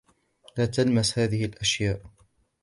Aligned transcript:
لا 0.57 0.65
تلمس 0.65 1.19
هذه 1.19 1.45
الأشياء. 1.45 2.01